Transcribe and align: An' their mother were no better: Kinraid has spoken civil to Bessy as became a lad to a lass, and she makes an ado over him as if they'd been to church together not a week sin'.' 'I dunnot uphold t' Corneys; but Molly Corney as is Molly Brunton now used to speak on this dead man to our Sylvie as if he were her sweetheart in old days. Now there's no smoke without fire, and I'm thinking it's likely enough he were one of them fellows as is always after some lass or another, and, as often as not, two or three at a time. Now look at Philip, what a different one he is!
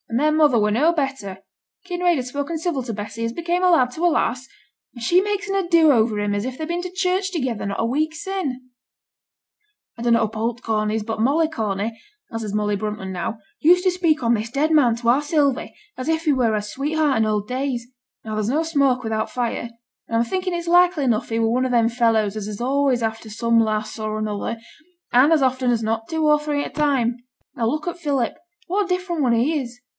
An' 0.09 0.17
their 0.17 0.31
mother 0.31 0.59
were 0.59 0.71
no 0.71 0.91
better: 0.91 1.39
Kinraid 1.85 2.17
has 2.17 2.29
spoken 2.29 2.57
civil 2.57 2.83
to 2.83 2.91
Bessy 2.93 3.23
as 3.23 3.31
became 3.31 3.63
a 3.63 3.69
lad 3.69 3.91
to 3.91 4.05
a 4.05 4.09
lass, 4.09 4.45
and 4.93 5.01
she 5.03 5.21
makes 5.21 5.47
an 5.47 5.55
ado 5.55 5.91
over 5.91 6.19
him 6.19 6.33
as 6.35 6.43
if 6.43 6.57
they'd 6.57 6.67
been 6.67 6.81
to 6.81 6.91
church 6.91 7.31
together 7.31 7.65
not 7.65 7.79
a 7.79 7.85
week 7.85 8.13
sin'.' 8.15 8.69
'I 9.97 10.01
dunnot 10.01 10.23
uphold 10.25 10.57
t' 10.57 10.63
Corneys; 10.63 11.03
but 11.05 11.21
Molly 11.21 11.47
Corney 11.47 12.01
as 12.31 12.43
is 12.43 12.53
Molly 12.53 12.75
Brunton 12.75 13.11
now 13.13 13.37
used 13.59 13.83
to 13.83 13.91
speak 13.91 14.21
on 14.21 14.33
this 14.33 14.49
dead 14.49 14.71
man 14.71 14.95
to 14.97 15.07
our 15.07 15.21
Sylvie 15.21 15.73
as 15.97 16.09
if 16.09 16.25
he 16.25 16.33
were 16.33 16.51
her 16.53 16.61
sweetheart 16.61 17.17
in 17.17 17.25
old 17.25 17.47
days. 17.47 17.87
Now 18.25 18.33
there's 18.35 18.49
no 18.49 18.63
smoke 18.63 19.03
without 19.03 19.29
fire, 19.29 19.69
and 20.07 20.17
I'm 20.17 20.23
thinking 20.25 20.53
it's 20.53 20.67
likely 20.67 21.03
enough 21.03 21.29
he 21.29 21.39
were 21.39 21.49
one 21.51 21.63
of 21.65 21.71
them 21.71 21.87
fellows 21.89 22.35
as 22.35 22.47
is 22.47 22.59
always 22.59 23.01
after 23.03 23.29
some 23.29 23.59
lass 23.59 23.97
or 23.99 24.17
another, 24.17 24.57
and, 25.13 25.31
as 25.31 25.43
often 25.43 25.71
as 25.71 25.83
not, 25.83 26.09
two 26.09 26.25
or 26.25 26.39
three 26.39 26.65
at 26.65 26.71
a 26.71 26.73
time. 26.73 27.17
Now 27.55 27.67
look 27.67 27.87
at 27.87 27.99
Philip, 27.99 28.33
what 28.67 28.85
a 28.85 28.89
different 28.89 29.21
one 29.21 29.33
he 29.33 29.57
is! 29.61 29.79